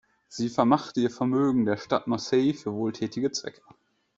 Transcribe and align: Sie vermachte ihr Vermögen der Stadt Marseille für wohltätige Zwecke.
Sie 0.27 0.49
vermachte 0.49 0.99
ihr 1.01 1.11
Vermögen 1.11 1.63
der 1.63 1.77
Stadt 1.77 2.07
Marseille 2.07 2.55
für 2.55 2.73
wohltätige 2.73 3.31
Zwecke. 3.31 3.61